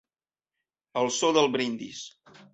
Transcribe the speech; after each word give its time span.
El 1.03 1.11
so 1.19 1.31
del 1.39 1.53
brindis. 1.59 2.03